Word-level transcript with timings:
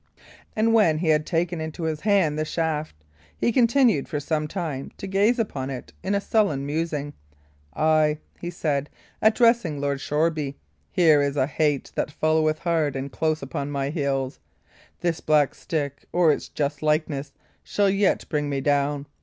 And 0.55 0.73
when 0.73 0.97
he 0.97 1.09
had 1.09 1.27
taken 1.27 1.61
into 1.61 1.83
his 1.83 2.01
hand 2.01 2.39
the 2.39 2.43
shaft, 2.43 2.95
he 3.37 3.51
continued 3.51 4.09
for 4.09 4.19
some 4.19 4.47
time 4.47 4.91
to 4.97 5.05
gaze 5.05 5.37
upon 5.37 5.69
it 5.69 5.93
in 6.01 6.15
a 6.15 6.19
sullen 6.19 6.65
musing. 6.65 7.13
"Ay," 7.75 8.17
he 8.39 8.49
said, 8.49 8.89
addressing 9.21 9.79
Lord 9.79 10.01
Shoreby, 10.01 10.55
"here 10.91 11.21
is 11.21 11.37
a 11.37 11.45
hate 11.45 11.91
that 11.93 12.09
followeth 12.09 12.57
hard 12.57 12.95
and 12.95 13.11
close 13.11 13.43
upon 13.43 13.69
my 13.69 13.91
heels. 13.91 14.39
This 15.01 15.19
black 15.21 15.53
stick, 15.53 16.07
or 16.11 16.31
its 16.31 16.47
just 16.49 16.81
likeness, 16.81 17.31
shall 17.63 17.87
yet 17.91 18.27
bring 18.27 18.49
me 18.49 18.59
down. 18.59 19.05